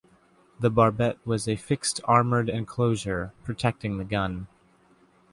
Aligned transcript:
The 0.59 0.71
barbette 0.71 1.19
was 1.27 1.47
a 1.47 1.55
fixed 1.55 2.01
armoured 2.05 2.49
enclosure 2.49 3.33
protecting 3.43 3.99
the 3.99 4.03
gun. 4.03 4.47